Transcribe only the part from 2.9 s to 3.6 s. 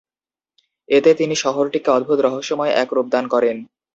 রূপদান করেন।